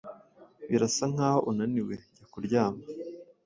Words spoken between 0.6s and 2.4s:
Birasa nkaho unaniwe jya